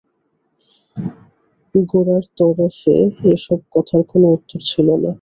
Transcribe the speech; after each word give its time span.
গোরার 1.75 2.23
তরফে 2.37 2.95
এ-সব 3.29 3.59
কথার 3.73 4.01
কোনো 4.11 4.27
উত্তর 4.35 4.59
ছিল 4.69 4.87
না। 4.95 5.09